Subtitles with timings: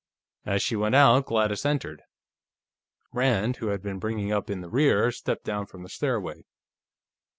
[0.47, 2.01] As she went out, Gladys entered;
[3.13, 6.41] Rand, who had been bringing up in the rear, stepped down from the stairway.